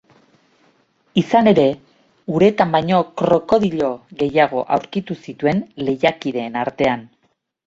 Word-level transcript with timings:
Izan 1.21 1.49
ere, 1.51 1.65
uretan 2.37 2.71
baino 2.77 3.01
krokodilo 3.23 3.91
gehiago 4.23 4.65
aurkitu 4.79 5.19
zituen 5.27 5.63
lehiakideen 5.87 6.59
artean. 6.65 7.07